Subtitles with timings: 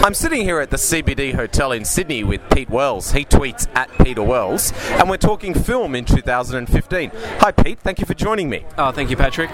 [0.00, 3.12] I'm sitting here at the CBD Hotel in Sydney with Pete Wells.
[3.12, 7.10] He tweets at Peter Wells, and we're talking film in 2015.
[7.14, 7.80] Hi, Pete.
[7.80, 8.64] Thank you for joining me.
[8.78, 9.50] Oh, thank you, Patrick.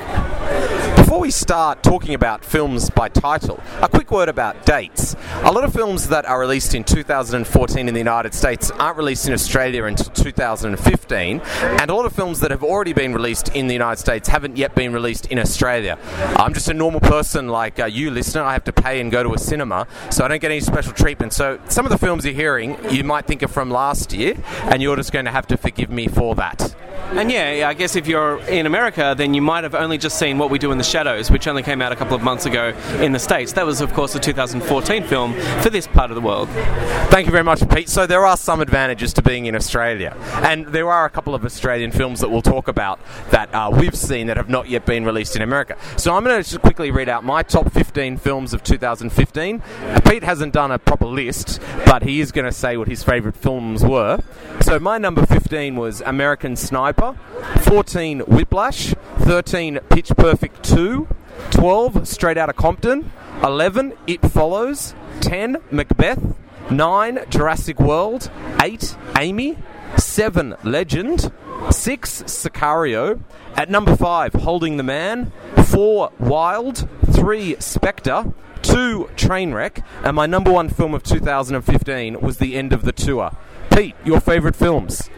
[0.96, 5.14] Before we start talking about films by title, a quick word about dates.
[5.43, 9.26] A lot of films that are released in 2014 in the United States aren't released
[9.26, 13.66] in Australia until 2015, and a lot of films that have already been released in
[13.66, 15.98] the United States haven't yet been released in Australia.
[16.36, 18.42] I'm just a normal person like uh, you, listener.
[18.42, 20.92] I have to pay and go to a cinema, so I don't get any special
[20.92, 21.32] treatment.
[21.32, 24.82] So some of the films you're hearing, you might think are from last year, and
[24.82, 26.74] you're just going to have to forgive me for that.
[27.12, 30.36] And yeah, I guess if you're in America, then you might have only just seen
[30.36, 32.74] What We Do in the Shadows, which only came out a couple of months ago
[32.98, 33.52] in the States.
[33.52, 36.48] That was, of course, a 2014 film for this part of the world.
[37.11, 37.88] Thank you very much, Pete.
[37.88, 41.45] So there are some advantages to being in Australia, and there are a couple of
[41.45, 42.98] Australian films that we'll talk about
[43.30, 45.77] that uh, we've seen that have not yet been released in America.
[45.97, 49.62] So I'm going to just quickly read out my top 15 films of 2015.
[49.62, 53.02] Uh, Pete hasn't done a proper list, but he is going to say what his
[53.05, 54.19] favourite films were.
[54.62, 57.14] So my number 15 was American Sniper,
[57.64, 61.06] 14 Whiplash, 13 Pitch Perfect 2,
[61.50, 66.34] 12 Straight Outta Compton, 11 It Follows, 10 Macbeth,
[66.70, 68.30] 9 Jurassic World,
[68.62, 69.58] 8 Amy,
[69.98, 71.33] 7 Legend,
[71.70, 73.20] 6 Sicario,
[73.56, 75.33] at number 5 Holding the Man,
[75.67, 78.33] 4 Wild, 3 Spectre,
[78.65, 83.33] 2 Trainwreck, and my number one film of 2015 was The End of the Tour.
[83.75, 85.11] Pete, your favourite films?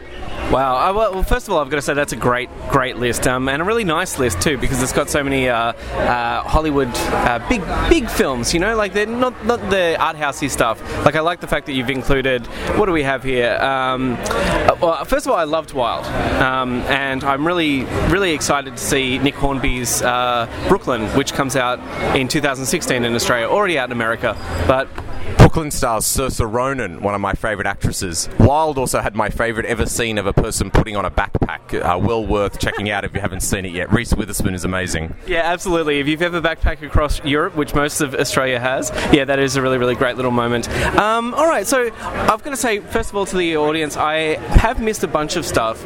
[0.51, 0.89] Wow.
[0.89, 3.49] Uh, well, first of all, I've got to say that's a great, great list, um,
[3.49, 7.45] and a really nice list too, because it's got so many uh, uh, Hollywood uh,
[7.49, 8.53] big, big films.
[8.53, 10.81] You know, like they're not not the art housey stuff.
[11.05, 12.47] Like I like the fact that you've included.
[12.77, 13.57] What do we have here?
[13.57, 16.05] Um, uh, well, first of all, I loved Wild,
[16.41, 21.79] um, and I'm really, really excited to see Nick Hornby's uh, Brooklyn, which comes out
[22.15, 24.35] in 2016 in Australia, already out in America,
[24.65, 24.87] but
[25.47, 28.27] Brooklyn stars Saoirse Ronan, one of my favourite actresses.
[28.37, 31.73] Wild also had my favourite ever scene of a person putting on a backpack.
[31.73, 33.89] Uh, well worth checking out if you haven't seen it yet.
[33.89, 35.15] Reese Witherspoon is amazing.
[35.25, 36.01] Yeah, absolutely.
[36.01, 39.61] If you've ever backpacked across Europe, which most of Australia has, yeah, that is a
[39.61, 40.67] really, really great little moment.
[40.97, 44.35] Um, all right, so I've got to say, first of all, to the audience, I
[44.57, 45.81] have missed a bunch of stuff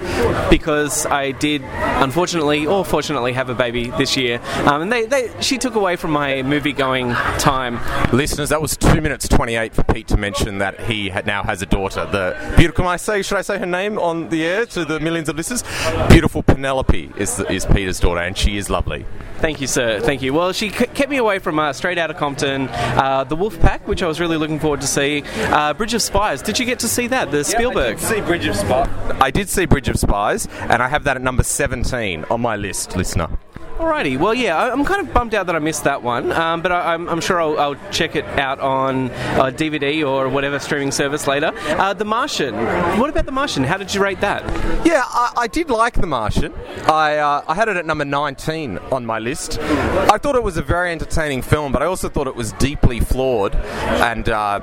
[0.50, 5.32] because I did, unfortunately or fortunately, have a baby this year, um, and they, they,
[5.40, 7.80] she took away from my movie going time.
[8.12, 11.62] Listeners, that was two minutes 28 for Pete to mention that he ha- now has
[11.62, 12.06] a daughter.
[12.06, 14.98] The beautiful, can I say, should I say her name on the air to the
[15.02, 15.62] millions of listeners?
[16.10, 19.06] Beautiful Penelope is, is Peter's daughter, and she is lovely.
[19.40, 20.00] Thank you, sir.
[20.00, 20.34] Thank you.
[20.34, 23.86] Well, she c- kept me away from uh, Straight Outta Compton, uh, The Wolf Pack,
[23.90, 26.42] which I was really looking forward to see, uh, Bridge of Spies.
[26.42, 27.30] Did you get to see that?
[27.32, 28.00] The Spielberg.
[28.00, 28.88] see Bridge of Spies.
[29.20, 32.56] I did see Bridge of Spies, and I have that at number 17 on my
[32.56, 33.28] list, listener.
[33.82, 36.72] Alrighty, well, yeah, I'm kind of bummed out that I missed that one, um, but
[36.72, 40.92] I, I'm, I'm sure I'll, I'll check it out on uh, DVD or whatever streaming
[40.92, 41.52] service later.
[41.66, 42.54] Uh, the Martian.
[43.00, 43.64] What about The Martian?
[43.64, 44.44] How did you rate that?
[44.86, 46.54] Yeah, I, I did like The Martian.
[46.86, 49.58] I, uh, I had it at number 19 on my list.
[49.60, 53.00] I thought it was a very entertaining film, but I also thought it was deeply
[53.00, 54.62] flawed, and uh,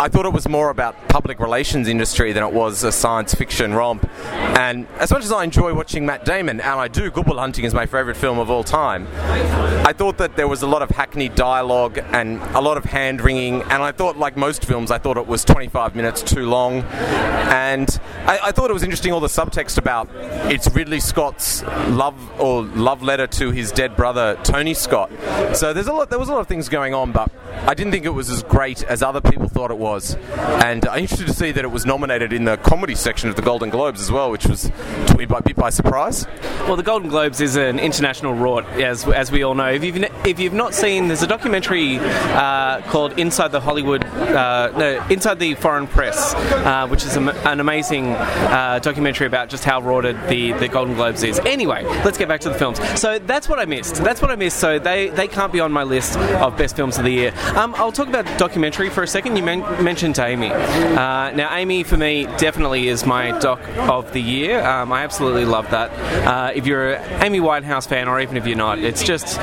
[0.00, 3.74] I thought it was more about public relations industry than it was a science fiction
[3.74, 4.08] romp.
[4.22, 7.64] And as much as I enjoy watching Matt Damon, and I do, Good Will Hunting
[7.64, 9.06] is my favourite film of all time,
[9.86, 13.22] I thought that there was a lot of hackneyed dialogue and a lot of hand
[13.22, 16.82] wringing, and I thought, like most films, I thought it was 25 minutes too long.
[17.48, 17.88] And
[18.26, 20.10] I, I thought it was interesting all the subtext about
[20.52, 25.10] it's Ridley Scott's love or love letter to his dead brother Tony Scott.
[25.54, 26.10] So there's a lot.
[26.10, 27.30] There was a lot of things going on, but
[27.66, 30.16] I didn't think it was as great as other people thought it was.
[30.64, 33.42] And I'm interested to see that it was nominated in the comedy section of the
[33.42, 34.70] Golden Globes as well, which was
[35.06, 36.26] took me by, a bit by surprise.
[36.66, 39.68] Well, the Golden Globes is an international rort, as, as we all know.
[39.68, 39.96] If you've,
[40.26, 45.38] if you've not seen, there's a documentary uh, called Inside the Hollywood, uh, no, Inside
[45.38, 50.16] the Foreign Press, uh, which is am- an amazing uh, documentary about just how rorted
[50.28, 51.38] the, the Golden Globes is.
[51.40, 52.78] Anyway, let's get back to the films.
[53.00, 53.96] So that's what I missed.
[53.96, 54.58] That's what I missed.
[54.58, 57.32] So they, they can't be on my list of best films of the year.
[57.56, 59.36] Um, I'll talk about documentary for a second.
[59.36, 60.50] You men- mentioned Amy.
[60.50, 64.64] Uh, now, Amy for me definitely is my doc of the year.
[64.64, 65.90] Um, I absolutely love that.
[66.26, 69.38] Uh, if you're an Amy Winehouse fan, or even if you're not, it's just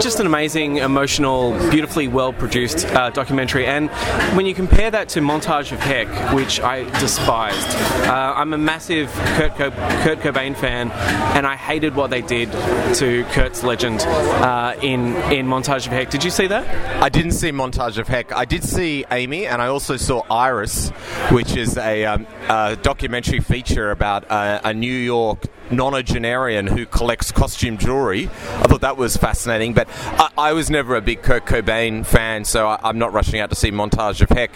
[0.00, 3.66] just an amazing, emotional, beautifully well produced uh, documentary.
[3.66, 3.90] And
[4.36, 7.68] when you compare that to Montage of Heck, which I despised,
[8.08, 10.90] uh, I'm a massive Kurt, Kurt Cobain fan,
[11.36, 12.50] and I hated what they did
[12.96, 16.10] to Kurt's legend uh, in in Montage of Heck.
[16.10, 17.02] Did you see that?
[17.02, 18.32] I didn't see Montage of Heck.
[18.32, 20.90] I did see Amy, and I also saw Iris,
[21.30, 27.32] which is a, um, a documentary feature about uh, a New York nonagenarian who collects
[27.32, 28.26] costume jewelry.
[28.26, 32.44] I thought that was fascinating, but I, I was never a big Kurt Cobain fan,
[32.44, 34.54] so I, am not rushing out to see Montage of Heck.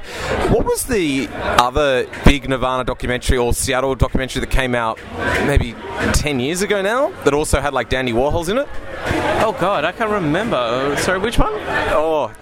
[0.51, 5.01] What was the other big Nirvana documentary or Seattle documentary that came out
[5.47, 5.75] maybe
[6.13, 8.69] 10 years ago now that also had like Dandy Warhols in it?
[9.43, 10.95] Oh God, I can't remember.
[10.99, 11.53] Sorry, which one?
[11.93, 12.33] Oh,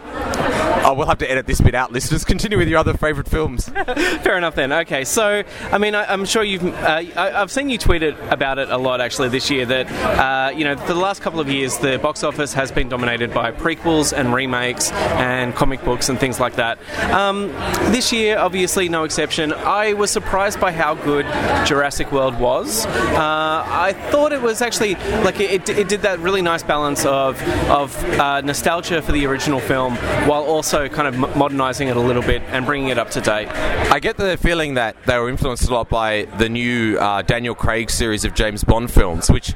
[0.85, 2.25] Oh, we'll have to edit this bit out, listeners.
[2.35, 3.69] Continue with your other favourite films.
[3.69, 4.73] Fair enough then.
[4.73, 5.43] Okay, so
[5.73, 6.64] I mean, I, am sure you've.
[6.64, 9.67] Uh, I, have seen you tweet it about it a lot actually this year.
[9.67, 12.88] That uh, you know, for the last couple of years, the box office has been
[12.88, 16.79] dominated by prequels and remakes and comic books and things like that.
[17.12, 17.49] Um,
[17.93, 19.52] this year, obviously, no exception.
[19.52, 21.25] I was surprised by how good
[21.67, 22.87] Jurassic World was.
[22.87, 24.94] Uh, I thought it was actually
[25.25, 29.61] like it, it, did that really nice balance of of uh, nostalgia for the original
[29.61, 29.94] film
[30.35, 33.49] while also kind of modernising it a little bit and bringing it up to date.
[33.93, 37.55] I get the feeling that they were influenced a lot by the new uh, Daniel
[37.55, 39.55] Craig series of James Bond films, which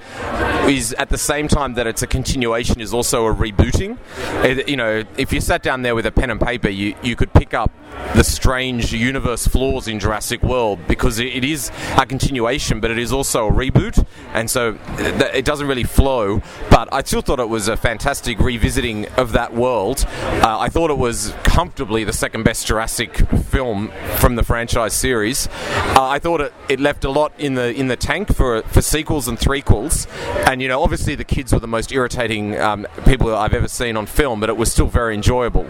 [0.69, 3.99] is at the same time that it's a continuation, is also a rebooting.
[4.45, 7.17] It, you know, if you sat down there with a pen and paper, you, you
[7.17, 7.73] could pick up
[8.15, 13.12] the strange universe flaws in Jurassic World because it is a continuation, but it is
[13.12, 16.43] also a reboot, and so it doesn't really flow.
[16.71, 20.05] But I still thought it was a fantastic revisiting of that world.
[20.09, 25.49] Uh, I thought it was comfortably the second best Jurassic film from the franchise series.
[25.49, 28.83] Uh, I thought it, it left a lot in the in the tank for for
[28.83, 30.06] sequels and threequels,
[30.47, 33.97] and you know obviously the kids were the most irritating um, people I've ever seen
[33.97, 35.67] on film, but it was still very enjoyable.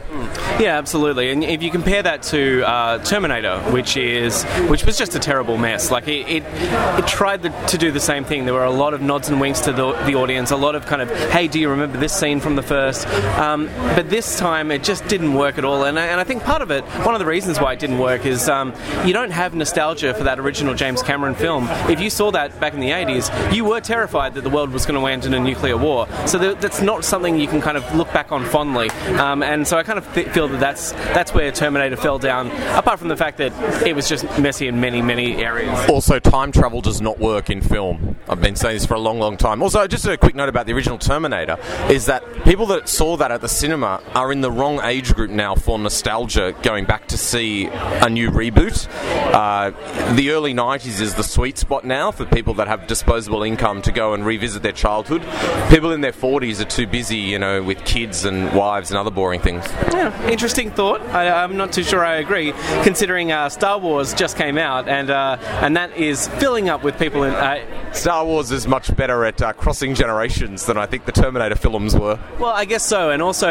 [0.58, 1.30] Yeah, absolutely.
[1.30, 5.58] And if you compare that to uh, Terminator, which is which was just a terrible
[5.58, 5.90] mess.
[5.90, 8.44] Like it, it, it tried to do the same thing.
[8.44, 10.86] There were a lot of nods and winks to the, the audience, a lot of
[10.86, 13.06] kind of, hey, do you remember this scene from the first?
[13.38, 15.84] Um, but this time it just didn't work at all.
[15.84, 18.26] And, and I think part of it, one of the reasons why it didn't work
[18.26, 18.74] is um,
[19.04, 21.66] you don't have nostalgia for that original James Cameron film.
[21.88, 24.86] If you saw that back in the 80s, you were terrified that the world was
[24.86, 26.06] going to end in a nuclear war.
[26.26, 28.90] So that's not something you can kind of look back on fondly.
[29.18, 32.50] Um, and so I kind of th- feel that that's that's where Terminator fell down.
[32.74, 33.52] Apart from the fact that
[33.86, 35.78] it was just messy in many many areas.
[35.90, 38.16] Also, time travel does not work in film.
[38.30, 39.62] I've been saying this for a long, long time.
[39.62, 41.58] Also, just a quick note about the original Terminator
[41.90, 45.30] is that people that saw that at the cinema are in the wrong age group
[45.30, 48.88] now for nostalgia, going back to see a new reboot.
[49.34, 49.70] Uh,
[50.14, 53.92] the early 90s is the sweet spot now for people that have disposable income to
[53.92, 55.22] go and revisit their childhood.
[55.68, 59.10] People in their 40s are too busy, you know, with kids and wives and other
[59.10, 59.64] boring things.
[59.92, 61.02] Yeah, interesting thought.
[61.10, 62.52] I, am not too sure I agree,
[62.82, 66.98] considering uh, Star Wars just came out and uh, and that is filling up with
[66.98, 67.32] people in.
[67.32, 71.56] Uh, Star Wars is much better at uh, crossing generations than I think the Terminator
[71.56, 72.18] films were.
[72.38, 73.48] Well, I guess so, and also,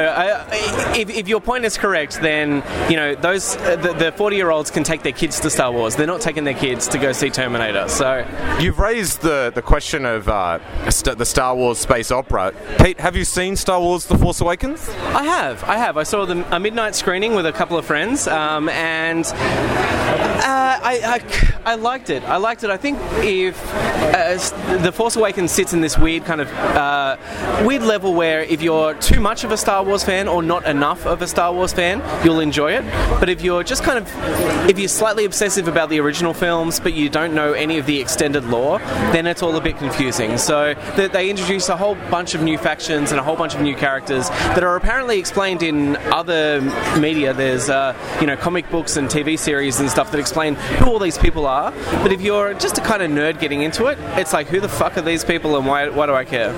[0.95, 5.03] if, if, your point is correct, then you know those uh, the forty-year-olds can take
[5.03, 5.95] their kids to Star Wars.
[5.95, 7.87] They're not taking their kids to go see Terminator.
[7.87, 8.25] So
[8.59, 10.59] you've raised the the question of uh,
[10.89, 12.53] st- the Star Wars space opera.
[12.79, 14.87] Pete, have you seen Star Wars: The Force Awakens?
[14.89, 15.63] I have.
[15.63, 15.97] I have.
[15.97, 21.21] I saw the, a midnight screening with a couple of friends, um, and uh, I,
[21.65, 22.23] I, I liked it.
[22.23, 22.69] I liked it.
[22.69, 27.17] I think if uh, the Force Awakens sits in this weird kind of uh,
[27.65, 31.05] weird level where if you're too much of a Star Wars fan or not enough
[31.05, 32.83] of a Star Wars fan, you'll enjoy it.
[33.19, 36.93] But if you're just kind of if you're slightly obsessive about the original films but
[36.93, 38.79] you don't know any of the extended lore,
[39.11, 40.37] then it's all a bit confusing.
[40.37, 43.75] So they, introduce a whole bunch of new factions and a whole bunch of new
[43.75, 46.61] characters that are apparently explained in other
[46.97, 47.33] media.
[47.33, 50.99] There's uh, you know comic books and TV series and stuff that explain who all
[50.99, 51.71] these people are.
[52.01, 54.69] But if you're just a kind of nerd getting into it, it's like who the
[54.69, 56.53] fuck are these people and why, why do I care?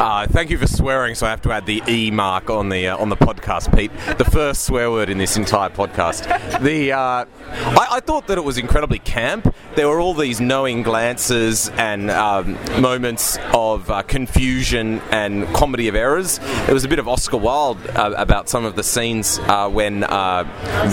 [0.00, 2.86] Uh, thank you for swearing, so I have to add the E mark on the
[2.86, 3.90] uh, on the podcast, Pete.
[4.18, 6.28] The first swear word in this entire podcast.
[6.60, 9.52] The uh, I, I, thought that it was incredibly camp.
[9.74, 15.96] There were all these knowing glances and um, moments of uh, confusion and comedy of
[15.96, 16.38] errors.
[16.68, 20.02] It was a bit of Oscar Wilde uh, about some of the scenes uh, when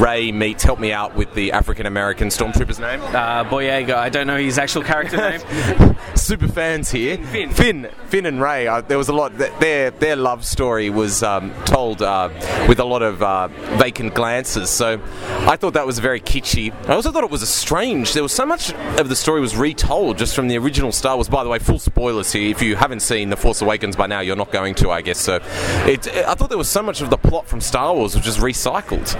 [0.01, 0.63] Rey meets.
[0.63, 2.99] Help me out with the African American stormtrooper's name.
[2.99, 3.93] Boyega.
[3.93, 5.95] I don't know his actual character name.
[6.15, 7.17] Super fans here.
[7.17, 7.51] Finn.
[7.51, 8.65] Finn, Finn and Rey.
[8.65, 9.34] Uh, there was a lot.
[9.35, 12.29] Their their love story was um, told uh,
[12.67, 14.69] with a lot of uh, vacant glances.
[14.69, 15.01] So
[15.47, 16.73] I thought that was very kitschy.
[16.87, 18.13] I also thought it was strange.
[18.13, 21.29] There was so much of the story was retold just from the original Star Wars.
[21.29, 22.49] By the way, full spoilers here.
[22.49, 25.19] If you haven't seen The Force Awakens by now, you're not going to, I guess.
[25.19, 25.39] So
[25.85, 28.37] it, I thought there was so much of the plot from Star Wars which is
[28.37, 29.13] recycled.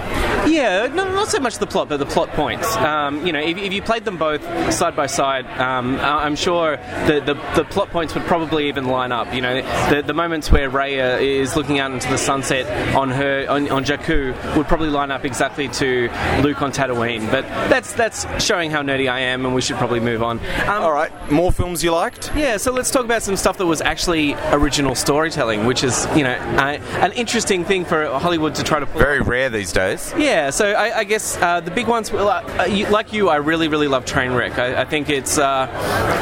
[0.46, 2.76] Yeah, no, not so much the plot, but the plot points.
[2.76, 4.42] Um, you know, if, if, you played them both
[4.72, 9.12] side by side, um, I'm sure the, the, the plot points would probably even line
[9.12, 9.32] up.
[9.34, 13.46] You know, the, the moments where Raya is looking out into the sunset on her
[13.48, 16.10] on, on Jakku would probably line up exactly to
[16.42, 17.30] Luke on Tatooine.
[17.30, 20.38] But that's that's showing how nerdy I am, and we should probably move on.
[20.38, 22.30] Um, All right, more films you liked?
[22.36, 26.24] Yeah, so let's talk about some stuff that was actually original storytelling, which is you
[26.24, 29.00] know uh, an interesting thing for Hollywood to try to pull.
[29.00, 30.12] Very rare these days.
[30.16, 33.36] Yeah, so I, I guess uh, the big ones, well, uh, you, like you, I
[33.36, 34.58] really, really love Trainwreck.
[34.58, 35.38] I, I think it's.
[35.38, 35.68] Uh,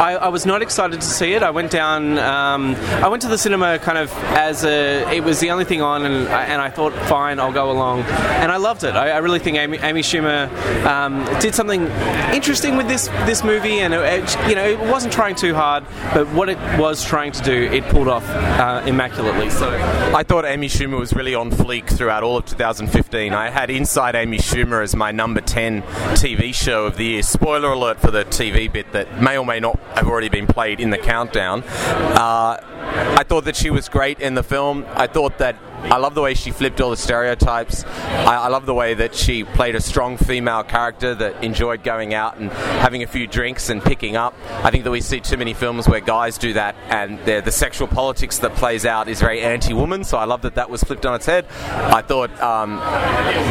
[0.01, 1.43] I, I was not excited to see it.
[1.43, 2.19] I went down.
[2.19, 2.75] Um,
[3.05, 5.09] I went to the cinema kind of as a.
[5.15, 8.03] It was the only thing on, and I, and I thought, fine, I'll go along,
[8.03, 8.95] and I loved it.
[8.95, 10.51] I, I really think Amy, Amy Schumer
[10.85, 11.87] um, did something
[12.35, 15.85] interesting with this this movie, and it, it, you know, it wasn't trying too hard,
[16.13, 19.51] but what it was trying to do, it pulled off uh, immaculately.
[19.51, 19.71] So
[20.15, 23.33] I thought Amy Schumer was really on fleek throughout all of 2015.
[23.33, 25.83] I had Inside Amy Schumer as my number 10
[26.15, 27.23] TV show of the year.
[27.23, 30.81] Spoiler alert for the TV bit that may or may not have already been played
[30.81, 31.63] in the countdown.
[31.65, 34.85] Uh, I thought that she was great in the film.
[34.95, 37.85] I thought that I love the way she flipped all the stereotypes.
[37.85, 42.15] I, I, love the way that she played a strong female character that enjoyed going
[42.15, 44.35] out and having a few drinks and picking up.
[44.65, 47.87] I think that we see too many films where guys do that, and the sexual
[47.87, 50.05] politics that plays out is very anti-woman.
[50.05, 51.47] So I love that that was flipped on its head.
[51.65, 52.77] I thought um,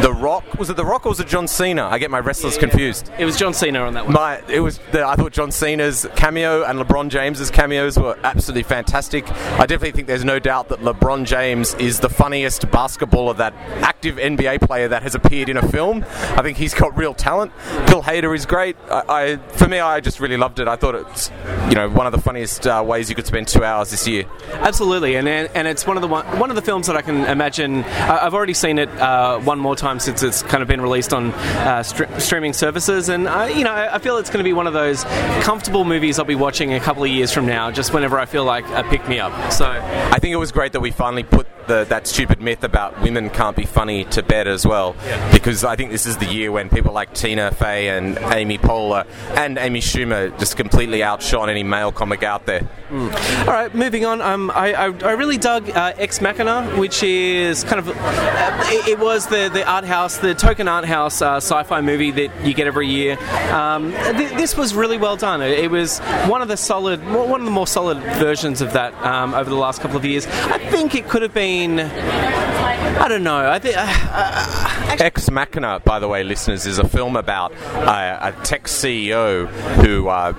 [0.02, 1.86] The Rock was it The Rock or was it John Cena?
[1.86, 3.10] I get my wrestlers confused.
[3.18, 4.14] It was John Cena on that one.
[4.14, 4.80] My, it was.
[4.92, 9.30] The, I thought John Cena's cameo and LeBron James's cameos were absolutely fantastic.
[9.30, 13.52] I definitely think there's no doubt that LeBron James is the funniest basketballer, that
[13.82, 16.02] active NBA player that has appeared in a film.
[16.08, 17.52] I think he's got real talent.
[17.86, 18.78] Bill Hader is great.
[18.90, 20.66] I, I for me, I just really loved it.
[20.66, 21.30] I thought it's
[21.68, 24.24] you know one of the funniest uh, ways you could spend two hours this year.
[24.52, 27.26] Absolutely, and and it's one of the one, one of the films that I can
[27.26, 27.84] imagine.
[27.84, 31.30] I've already seen it uh, one more time since it's kind of been released on
[31.32, 34.66] uh, st- streaming services, and I, you know I feel it's going to be one
[34.66, 35.04] of those
[35.44, 38.44] comfortable movies I'll be watching a couple of years from now, just whenever I feel
[38.44, 39.52] like a pick me up.
[39.52, 43.00] So I think it was great that we finally put the, that stupid myth about
[43.02, 45.32] women can't be funny to bed as well, yeah.
[45.32, 49.06] because I think this is the year when people like Tina Fey and Amy Poehler
[49.36, 52.68] and Amy Schumer just completely outshone any male comic out there.
[52.90, 53.46] Mm.
[53.46, 54.20] All right, moving on.
[54.20, 58.88] Um, I, I, I, really dug uh, Ex Machina, which is kind of uh, it,
[58.88, 62.54] it, was the the art house, the token art house uh, sci-fi movie that you
[62.54, 63.18] get every year.
[63.50, 65.42] Um, th- this was really well done.
[65.42, 68.94] It, it, was one of the solid, one of the more solid versions of that
[69.02, 70.26] um, over the last couple of years.
[70.26, 72.53] I think it could have been between
[72.84, 73.50] I don't know.
[73.50, 73.76] I think.
[73.76, 78.64] Uh, uh, Ex Machina, by the way, listeners, is a film about uh, a tech
[78.64, 79.46] CEO
[79.84, 80.32] who uh,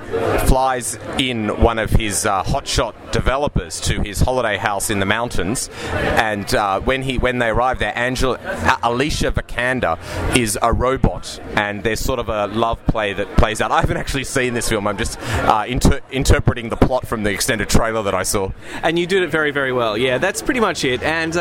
[0.46, 5.70] flies in one of his uh, hotshot developers to his holiday house in the mountains,
[5.94, 8.40] and uh, when he when they arrive there, Angela
[8.84, 9.98] Alicia Vikander
[10.38, 13.72] is a robot, and there's sort of a love play that plays out.
[13.72, 14.88] I haven't actually seen this film.
[14.88, 15.20] I'm just
[15.68, 18.52] inter- interpreting the plot from the extended trailer that I saw.
[18.84, 19.98] And you did it very, very well.
[19.98, 21.02] Yeah, that's pretty much it.
[21.04, 21.34] And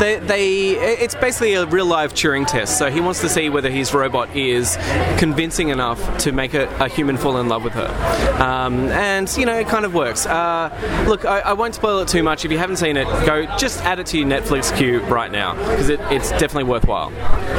[0.00, 2.78] they, they it's basically a real life Turing test.
[2.78, 4.76] So he wants to see whether his robot is
[5.18, 8.42] convincing enough to make a, a human fall in love with her.
[8.42, 10.26] Um, and, you know, it kind of works.
[10.26, 10.70] Uh,
[11.08, 12.44] look, I, I, won't spoil it too much.
[12.44, 15.54] If you haven't seen it, go just add it to your Netflix queue right now
[15.54, 17.12] because it, it's definitely worthwhile.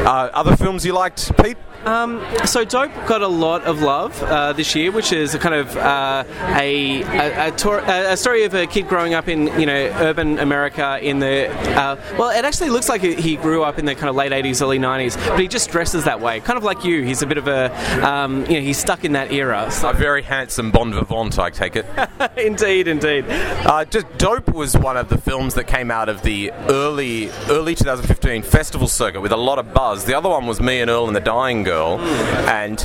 [0.07, 1.57] Uh, other films you liked, Pete?
[1.85, 5.53] Um, so Dope got a lot of love uh, this year, which is a kind
[5.53, 6.23] of uh,
[6.55, 10.39] a, a, a, tor- a, story of a kid growing up in you know urban
[10.39, 14.09] America in the uh, well, it actually looks like he grew up in the kind
[14.09, 17.03] of late '80s, early '90s, but he just dresses that way, kind of like you.
[17.03, 17.71] He's a bit of a
[18.03, 19.69] um, you know he's stuck in that era.
[19.69, 19.91] So.
[19.91, 21.85] A very handsome bon vivant, I take it.
[22.37, 23.25] indeed, indeed.
[23.29, 27.75] Uh, just Dope was one of the films that came out of the early early
[27.75, 30.05] 2015 festival circuit with a lot of buzz.
[30.05, 31.74] The other one was Me and Earl and the Dying Girl.
[31.75, 31.99] Girl,
[32.47, 32.79] and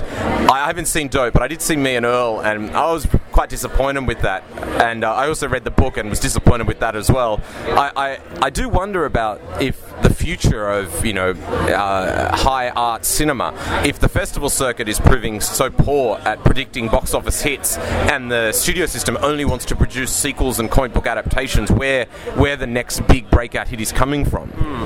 [0.50, 3.48] I haven't seen Dope, but I did see Me and Earl, and I was quite
[3.48, 4.42] disappointed with that.
[4.82, 7.40] And uh, I also read the book and was disappointed with that as well.
[7.66, 13.04] I, I, I do wonder about if the future of you know uh, high art
[13.04, 13.54] cinema,
[13.84, 18.50] if the festival circuit is proving so poor at predicting box office hits, and the
[18.50, 23.06] studio system only wants to produce sequels and comic book adaptations, where where the next
[23.06, 24.48] big breakout hit is coming from.
[24.50, 24.80] Mm.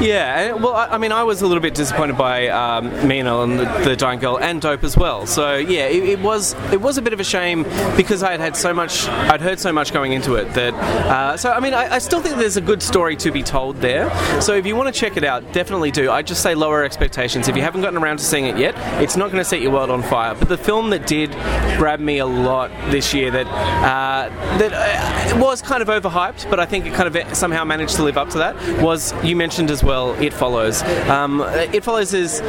[0.00, 3.28] Yeah, well, I, I, mean, I was a little bit disappointed by um, Me and
[3.36, 5.26] Earl and the, the Dying Girl and Dope as well.
[5.26, 7.62] So yeah, it, it, was it was a bit of a shame
[7.96, 10.74] because I had had so much, I'd heard so much going into it that.
[10.74, 13.76] Uh, so I mean, I, I, still think there's a good story to be told
[13.76, 14.10] there.
[14.40, 16.10] So if you want to check it out, definitely do.
[16.10, 17.48] I just say lower expectations.
[17.48, 19.72] If you haven't gotten around to seeing it yet, it's not going to set your
[19.72, 20.34] world on fire.
[20.34, 21.32] But the film that did
[21.76, 24.28] grab me a lot this year that uh,
[24.58, 28.02] that uh, was kind of overhyped, but I think it kind of somehow managed to
[28.02, 30.14] live up to that was you mentioned as well.
[30.20, 30.82] It follows.
[31.08, 32.40] Um, it follows is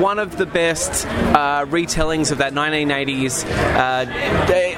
[0.00, 4.06] one of the best uh, retellings of that 1980s uh,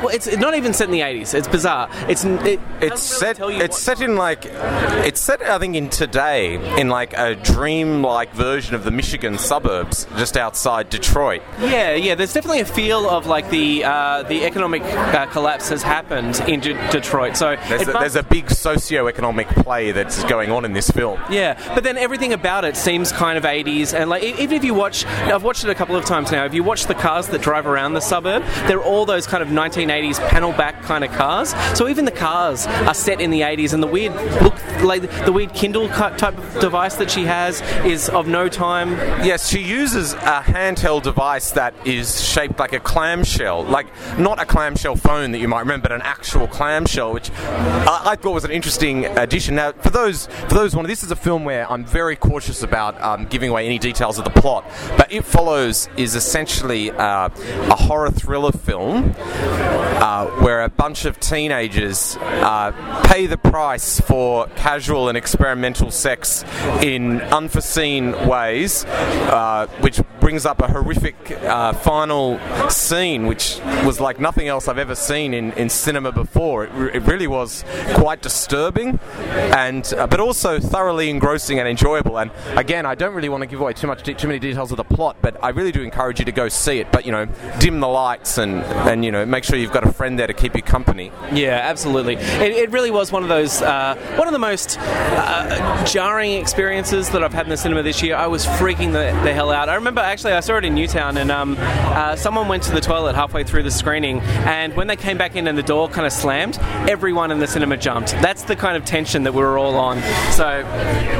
[0.02, 1.34] well, it's not even set in the 80s.
[1.34, 1.88] It's bizarre.
[2.08, 3.38] It's it It's set.
[3.40, 4.44] It's set in like.
[4.46, 10.06] It's set, I think, in today in like a dream-like version of the Michigan suburbs,
[10.16, 11.42] just outside Detroit.
[11.60, 12.14] Yeah, yeah.
[12.16, 16.60] There's definitely a feel of like the uh, the economic uh, collapse has happened in
[16.60, 17.36] D- Detroit.
[17.36, 21.20] So There's a, must- there's a big socio-economic play that's going on in this film.
[21.30, 24.74] Yeah, but then everything about it seems kind of 80s, and like even if you
[24.74, 26.44] watch, I've watched it a couple of times now.
[26.44, 29.48] If you watch the cars that drive around the suburb, they're all those kind of
[29.48, 31.54] 1980s panel back kind of cars.
[31.76, 35.32] So even the cars are set in the 80s, and the weird look, like the
[35.32, 38.92] weird Kindle type of device that she has, is of no time.
[39.24, 43.86] Yes, she uses a handheld device that is shaped like a clamshell, like
[44.18, 48.16] not a clamshell phone that you might remember, but an actual clamshell, which I, I
[48.16, 49.56] thought was an interesting addition.
[49.56, 53.00] Now, for those for those one, this is a film where I'm very cautious about
[53.00, 54.64] um, giving away any details of the plot,
[54.96, 61.18] but it follows is essentially uh, a horror thriller film uh, where a bunch of
[61.20, 66.44] teenagers uh, pay the price for casual and experimental sex
[66.82, 72.38] in unforeseen ways, uh, which brings up a horrific uh, final
[72.70, 76.64] scene, which was like nothing else I've ever seen in, in cinema before.
[76.64, 82.18] It, re- it really was quite disturbing, and but also thoroughly engrossing and enjoyable.
[82.18, 84.76] And again, I don't really want to give away too much, too many details of
[84.76, 86.90] the plot, but I really do encourage you to go see it.
[86.92, 87.26] But you know,
[87.58, 90.34] dim the lights and and you know, make sure you've got a friend there to
[90.34, 91.10] keep you company.
[91.32, 92.14] Yeah, absolutely.
[92.14, 97.10] It, it really was one of those, uh, one of the most uh, jarring experiences
[97.10, 98.16] that I've had in the cinema this year.
[98.16, 99.68] I was freaking the, the hell out.
[99.68, 102.80] I remember actually I saw it in Newtown, and um, uh, someone went to the
[102.80, 106.06] toilet halfway through the screening, and when they came back in and the door kind
[106.06, 106.58] of slammed,
[106.88, 108.12] everyone in the cinema jumped.
[108.22, 110.00] That's the kind of tension that we were all on.
[110.32, 110.62] So,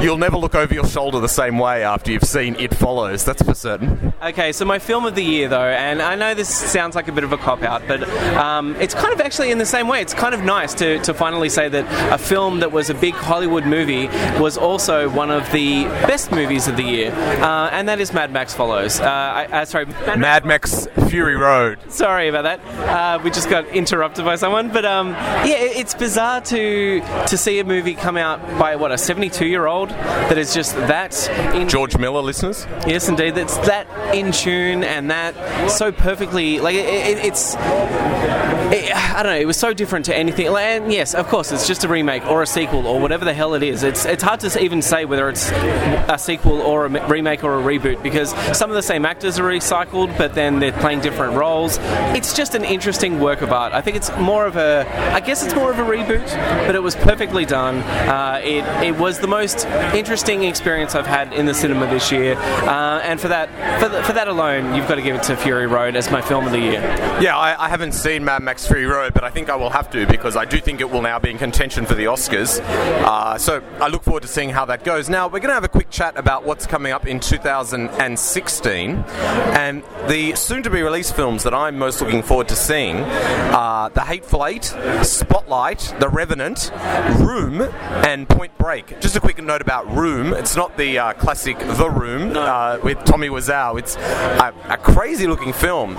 [0.01, 3.23] You'll never look over your shoulder the same way after you've seen It Follows.
[3.23, 4.13] That's for certain.
[4.21, 7.11] okay, so my film of the year, though, and I know this sounds like a
[7.11, 8.03] bit of a cop out, but
[8.35, 10.01] um, it's kind of actually in the same way.
[10.01, 13.13] It's kind of nice to, to finally say that a film that was a big
[13.13, 14.07] Hollywood movie
[14.39, 18.31] was also one of the best movies of the year, uh, and that is Mad
[18.31, 18.99] Max Follows.
[18.99, 21.79] Uh, I, uh, sorry, Mad Mad Max Fury Road.
[21.91, 22.59] Sorry about that.
[22.89, 25.09] Uh, we just got interrupted by someone, but um,
[25.45, 29.45] yeah, it- it's bizarre to to see a movie come out by what a 72
[29.45, 32.65] year old that is just that in George Miller, listeners.
[32.87, 33.35] Yes, indeed.
[33.43, 36.61] That's that in tune and that so perfectly.
[36.61, 37.55] Like it, it, it's.
[37.55, 39.39] It, I don't know.
[39.39, 40.47] It was so different to anything.
[40.47, 43.53] And yes, of course, it's just a remake or a sequel or whatever the hell
[43.53, 43.83] it is.
[43.83, 47.61] It's it's hard to even say whether it's a sequel or a remake or a
[47.61, 51.77] reboot because some of the same actors are recycled, but then they're playing different roles.
[52.15, 53.73] It's just an interesting work of art.
[53.73, 54.87] I think it's more of a.
[55.13, 56.25] I guess it's more of a reboot,
[56.65, 57.79] but it was perfectly done.
[58.07, 62.35] Uh, it it was the most interesting experience I've had in the cinema this year,
[62.35, 65.35] uh, and for that for, th- for that alone, you've got to give it to
[65.35, 66.81] Fury Road as my film of the year.
[67.19, 69.89] Yeah, I, I haven't seen Mad Max Fury Road, but I think I will have
[69.91, 72.59] to because I do think it will now be in contention for the Oscars.
[72.61, 75.09] Uh, so I look forward to seeing how that goes.
[75.09, 79.83] Now, we're going to have a quick chat about what's coming up in 2016 and
[80.07, 84.01] the soon to be released films that I'm most looking forward to seeing are The
[84.01, 84.65] Hateful Eight,
[85.01, 86.71] Spotlight, The Revenant,
[87.19, 88.99] Room, and Point Break.
[89.01, 93.03] Just a quick note about Room it's not the uh, classic The Room uh, with
[93.05, 95.95] Tommy Wiseau, it's a, a crazy looking film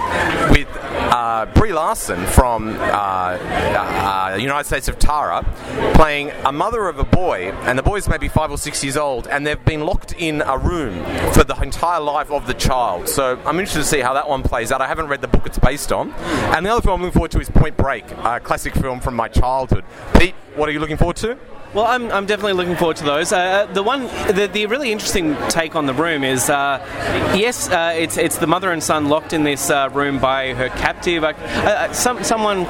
[0.51, 5.45] with uh, Brie Larson from uh, uh, United States of Tara
[5.95, 9.27] playing a mother of a boy, and the boy's maybe five or six years old,
[9.29, 13.09] and they've been locked in a room for the entire life of the child.
[13.09, 14.81] So I'm interested to see how that one plays out.
[14.81, 16.13] I haven't read the book it's based on.
[16.13, 19.15] And the other film I'm looking forward to is Point Break, a classic film from
[19.15, 19.85] my childhood.
[20.19, 21.39] Pete, what are you looking forward to?
[21.75, 23.33] Well, I'm, I'm definitely looking forward to those.
[23.33, 24.03] Uh, the one,
[24.35, 26.79] the, the really interesting take on the room is, uh,
[27.37, 30.69] yes, uh, it's it's the mother and son locked in this uh, room by her
[30.69, 31.25] captive.
[31.25, 32.61] Uh, uh, some someone,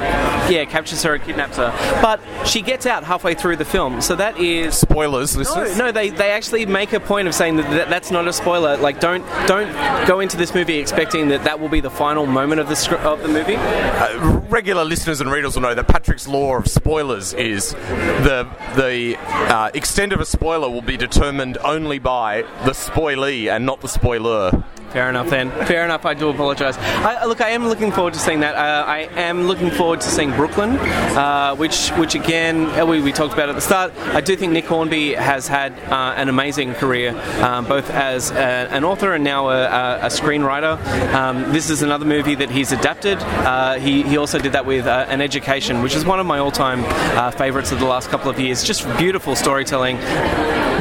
[0.51, 4.01] yeah, captures her, and kidnaps her, but she gets out halfway through the film.
[4.01, 5.77] So that is Spoilers, no, listeners.
[5.77, 8.79] no, they, they actually make a point of saying that, that that's not a spoiler.
[8.79, 9.71] Like, don't don't
[10.07, 12.95] go into this movie expecting that that will be the final moment of the scr-
[12.97, 13.57] of the movie.
[13.57, 18.94] Uh, regular listeners and readers will know that Patrick's law of spoilers is the the
[18.95, 23.89] uh, extent of a spoiler will be determined only by the spoilee and not the
[23.89, 24.65] spoiler.
[24.95, 25.51] Fair enough, then.
[25.67, 26.07] Fair enough.
[26.07, 26.79] I do apologise.
[26.79, 28.55] I, look, I am looking forward to seeing that.
[28.55, 33.11] Uh, I am looking forward to seeing Brooklyn, uh, which, which again, uh, we, we
[33.11, 33.93] talked about at the start.
[34.15, 37.11] I do think Nick Hornby has had uh, an amazing career,
[37.43, 40.79] um, both as a, an author and now a, a, screenwriter.
[41.13, 43.19] Um, this is another movie that he's adapted.
[43.19, 46.39] Uh, he, he also did that with uh, An Education, which is one of my
[46.39, 46.85] all-time
[47.19, 48.63] uh, favourites of the last couple of years.
[48.63, 49.97] Just beautiful storytelling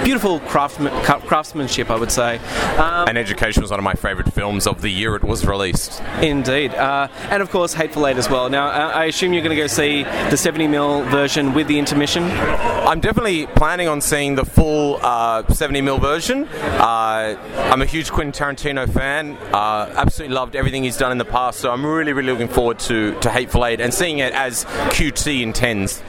[0.03, 2.37] beautiful craftsman, craftsmanship, I would say.
[2.77, 6.01] Um, and Education was one of my favourite films of the year it was released.
[6.21, 6.73] Indeed.
[6.73, 8.49] Uh, and of course, Hateful Eight as well.
[8.49, 12.23] Now, uh, I assume you're going to go see the 70mm version with the intermission?
[12.23, 16.47] I'm definitely planning on seeing the full uh, 70mm version.
[16.47, 17.37] Uh,
[17.71, 19.37] I'm a huge Quentin Tarantino fan.
[19.53, 22.79] Uh, absolutely loved everything he's done in the past, so I'm really, really looking forward
[22.79, 26.01] to, to Hateful Eight and seeing it as QT intends.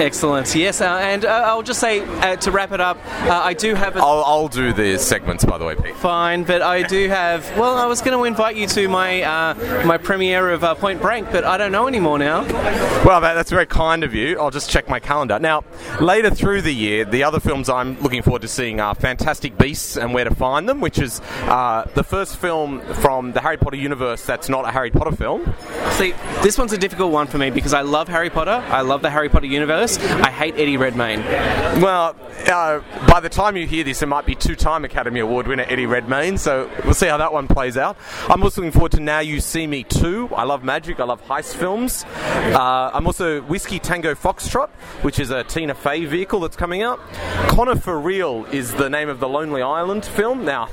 [0.00, 0.54] Excellent.
[0.54, 2.00] Yes, uh, and I'll just say
[2.36, 3.96] to wrap it up, I do have.
[3.96, 5.94] A- I'll, I'll do the segments, by the way, Pete.
[5.96, 7.44] Fine, but I do have.
[7.58, 11.02] Well, I was going to invite you to my uh, my premiere of uh, Point
[11.02, 12.42] Break, but I don't know anymore now.
[13.04, 14.38] Well, that, that's very kind of you.
[14.38, 15.38] I'll just check my calendar.
[15.38, 15.64] Now,
[16.00, 19.96] later through the year, the other films I'm looking forward to seeing are Fantastic Beasts
[19.96, 23.76] and Where to Find Them, which is uh, the first film from the Harry Potter
[23.76, 25.54] universe that's not a Harry Potter film.
[25.92, 28.64] See, this one's a difficult one for me because I love Harry Potter.
[28.68, 29.89] I love the Harry Potter universe.
[29.98, 31.20] I hate Eddie Redmayne.
[31.80, 35.64] Well, uh, by the time you hear this, it might be two-time Academy Award winner
[35.68, 36.38] Eddie Redmayne.
[36.38, 37.96] So we'll see how that one plays out.
[38.28, 40.28] I'm also looking forward to Now You See Me Too.
[40.34, 41.00] I love magic.
[41.00, 42.04] I love heist films.
[42.04, 44.68] Uh, I'm also Whiskey Tango Foxtrot,
[45.02, 47.00] which is a Tina Fey vehicle that's coming out.
[47.48, 50.44] Connor for Real is the name of the Lonely Island film.
[50.44, 50.68] Now,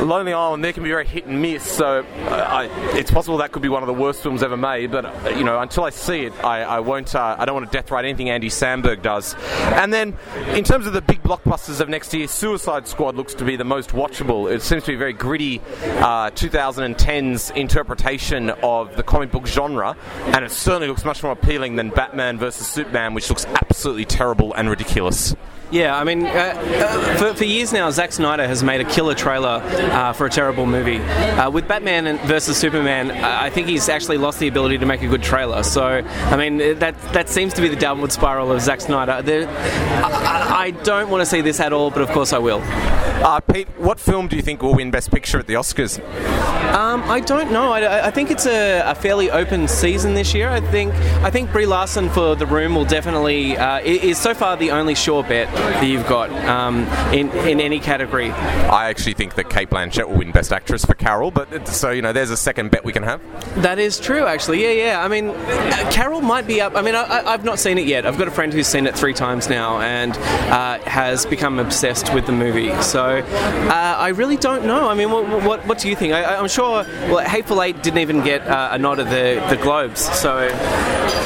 [0.00, 1.62] Lonely Island, there can be very hit and miss.
[1.62, 4.90] So uh, I, it's possible that could be one of the worst films ever made.
[4.90, 7.14] But uh, you know, until I see it, I, I won't.
[7.14, 9.34] Uh, I don't want to death write anything Andy Samberg does.
[9.60, 10.16] And then,
[10.48, 13.64] in terms of the big blockbusters of next year, Suicide Squad looks to be the
[13.64, 14.50] most watchable.
[14.50, 19.96] It seems to be a very gritty uh, 2010s interpretation of the comic book genre,
[20.26, 24.54] and it certainly looks much more appealing than Batman versus Superman, which looks absolutely terrible
[24.54, 25.34] and ridiculous.
[25.74, 29.16] Yeah, I mean, uh, uh, for, for, years now, Zack Snyder has made a killer
[29.16, 30.98] trailer uh, for a terrible movie.
[30.98, 35.08] Uh, with Batman versus Superman, I think he's actually lost the ability to make a
[35.08, 35.64] good trailer.
[35.64, 39.14] So, I mean, that that seems to be the downward spiral of Zack Snyder.
[39.14, 42.62] I, I, don't want to see this at all, but of course I will.
[43.24, 45.98] Uh, Pete, what film do you think will win Best Picture at the Oscars?
[46.74, 47.72] Um, I don't know.
[47.72, 50.48] I, I think it's a, a, fairly open season this year.
[50.48, 54.56] I think I think Brie Larson for The Room will definitely uh, is so far
[54.56, 58.30] the only sure bet that you've got um, in in any category.
[58.30, 62.02] I actually think that Cate Blanchett will win Best Actress for Carol, but so you
[62.02, 63.20] know, there's a second bet we can have.
[63.62, 64.62] That is true, actually.
[64.62, 65.04] Yeah, yeah.
[65.04, 66.76] I mean, uh, Carol might be up.
[66.76, 68.06] I mean, I, have not seen it yet.
[68.06, 70.12] I've got a friend who's seen it three times now and
[70.52, 72.70] uh, has become obsessed with the movie.
[72.82, 74.88] So uh, I really don't know.
[74.88, 76.12] I mean, what, what, what do you think?
[76.12, 76.84] I, am sure.
[77.08, 80.00] Well, Hateful Eight didn't even get uh, a nod at the the Globes.
[80.00, 80.48] So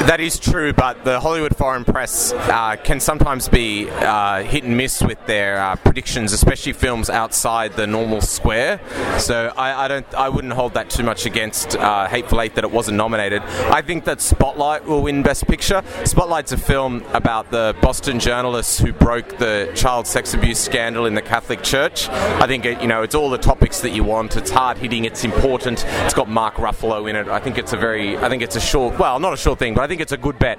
[0.07, 4.77] that is true, but the Hollywood Foreign Press uh, can sometimes be uh, hit and
[4.77, 8.81] miss with their uh, predictions, especially films outside the normal square.
[9.19, 12.65] So I, I don't, I wouldn't hold that too much against uh, Hateful Eight that
[12.65, 13.43] it wasn't nominated.
[13.43, 15.83] I think that Spotlight will win Best Picture.
[16.05, 21.15] Spotlight's a film about the Boston journalists who broke the child sex abuse scandal in
[21.15, 22.09] the Catholic Church.
[22.09, 24.37] I think it, you know it's all the topics that you want.
[24.37, 25.05] It's hard hitting.
[25.05, 25.85] It's important.
[26.05, 27.29] It's got Mark Ruffalo in it.
[27.29, 29.75] I think it's a very, I think it's a short, well, not a short thing,
[29.75, 30.59] but I think it's a good bet.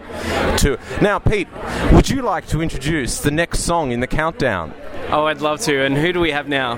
[0.59, 1.47] To now, Pete,
[1.93, 4.73] would you like to introduce the next song in the countdown?
[5.11, 5.83] Oh, I'd love to.
[5.83, 6.75] And who do we have now?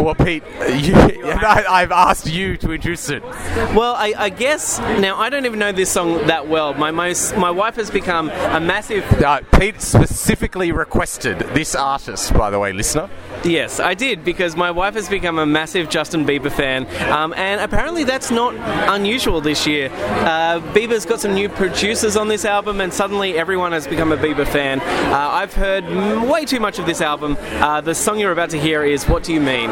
[0.00, 3.22] Well, Pete, you, I, have asked you to introduce it.
[3.22, 6.74] Well, I, I, guess now I don't even know this song that well.
[6.74, 9.04] My most, my wife has become a massive.
[9.22, 13.08] Uh, Pete specifically requested this artist, by the way, listener.
[13.44, 17.60] Yes, I did because my wife has become a massive Justin Bieber fan, um, and
[17.60, 18.54] apparently that's not
[18.90, 19.90] unusual this year.
[19.92, 24.16] Uh, Bieber's got some new producers on this album, and suddenly everyone has become a
[24.16, 24.80] Bieber fan.
[24.80, 25.84] Uh, I've heard
[26.26, 27.33] way too much of this album.
[27.38, 29.70] Uh, the song you're about to hear is "What Do You Mean."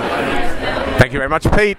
[0.98, 1.78] Thank you very much, Pete.